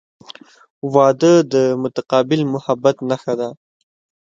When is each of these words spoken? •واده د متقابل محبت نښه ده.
•واده 0.93 1.33
د 1.53 1.55
متقابل 1.83 2.41
محبت 2.53 2.97
نښه 3.09 3.33
ده. 3.39 3.49